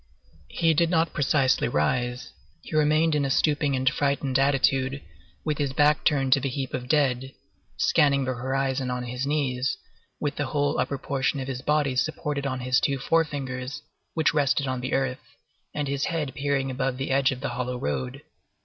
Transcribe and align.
He 0.47 0.73
did 0.73 0.89
not 0.89 1.13
precisely 1.13 1.67
rise; 1.67 2.31
he 2.63 2.75
remained 2.75 3.13
in 3.13 3.23
a 3.23 3.29
stooping 3.29 3.75
and 3.75 3.87
frightened 3.87 4.39
attitude, 4.39 4.99
with 5.45 5.59
his 5.59 5.73
back 5.73 6.03
turned 6.03 6.33
to 6.33 6.39
the 6.39 6.49
heap 6.49 6.73
of 6.73 6.87
dead, 6.89 7.33
scanning 7.77 8.25
the 8.25 8.33
horizon 8.33 8.89
on 8.89 9.03
his 9.03 9.27
knees, 9.27 9.77
with 10.19 10.37
the 10.37 10.47
whole 10.47 10.79
upper 10.79 10.97
portion 10.97 11.39
of 11.39 11.47
his 11.47 11.61
body 11.61 11.95
supported 11.95 12.47
on 12.47 12.61
his 12.61 12.79
two 12.79 12.97
forefingers, 12.97 13.83
which 14.15 14.33
rested 14.33 14.65
on 14.67 14.81
the 14.81 14.93
earth, 14.93 15.19
and 15.71 15.87
his 15.87 16.05
head 16.05 16.33
peering 16.33 16.71
above 16.71 16.97
the 16.97 17.11
edge 17.11 17.31
of 17.31 17.41
the 17.41 17.49
hollow 17.49 17.77
road. 17.77 18.23